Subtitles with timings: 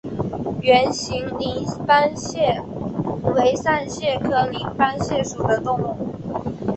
[0.61, 2.59] 圆形鳞斑蟹
[3.35, 5.95] 为扇蟹科鳞斑蟹属的动物。